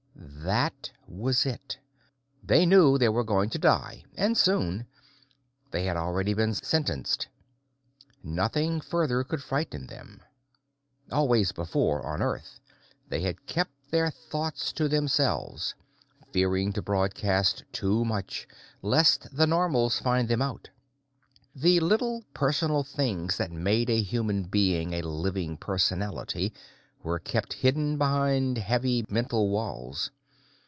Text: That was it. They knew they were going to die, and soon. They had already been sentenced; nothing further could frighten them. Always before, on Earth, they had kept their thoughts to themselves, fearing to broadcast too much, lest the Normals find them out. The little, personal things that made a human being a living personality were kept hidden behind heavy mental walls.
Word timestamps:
That 0.43 0.91
was 1.07 1.45
it. 1.45 1.77
They 2.43 2.65
knew 2.65 2.97
they 2.97 3.09
were 3.09 3.23
going 3.23 3.49
to 3.51 3.59
die, 3.59 4.03
and 4.15 4.35
soon. 4.35 4.87
They 5.69 5.85
had 5.85 5.95
already 5.97 6.33
been 6.33 6.53
sentenced; 6.55 7.27
nothing 8.23 8.81
further 8.81 9.23
could 9.23 9.43
frighten 9.43 9.85
them. 9.87 10.21
Always 11.11 11.51
before, 11.51 12.03
on 12.05 12.23
Earth, 12.23 12.59
they 13.07 13.21
had 13.21 13.45
kept 13.45 13.91
their 13.91 14.09
thoughts 14.09 14.73
to 14.73 14.87
themselves, 14.89 15.75
fearing 16.31 16.73
to 16.73 16.81
broadcast 16.81 17.63
too 17.71 18.03
much, 18.03 18.47
lest 18.81 19.35
the 19.35 19.45
Normals 19.47 19.99
find 19.99 20.27
them 20.27 20.41
out. 20.41 20.69
The 21.55 21.79
little, 21.79 22.23
personal 22.33 22.83
things 22.83 23.37
that 23.37 23.51
made 23.51 23.89
a 23.91 24.01
human 24.01 24.43
being 24.45 24.93
a 24.93 25.01
living 25.03 25.57
personality 25.57 26.51
were 27.03 27.19
kept 27.19 27.53
hidden 27.53 27.97
behind 27.97 28.57
heavy 28.57 29.05
mental 29.07 29.49
walls. 29.49 30.09